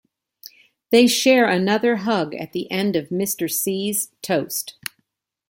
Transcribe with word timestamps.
They 0.89 1.05
share 1.05 1.47
another 1.47 1.97
hug 1.97 2.33
at 2.33 2.53
the 2.53 2.71
end 2.71 2.95
of 2.95 3.09
Mr. 3.09 3.47
C's 3.47 4.09
toast. 4.23 4.73